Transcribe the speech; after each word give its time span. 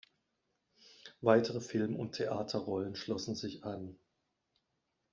Weitere 1.21 1.61
Film- 1.61 1.95
und 1.95 2.13
Theaterrollen 2.13 2.95
schlossen 2.95 3.35
sich 3.35 3.63
an. 3.65 3.99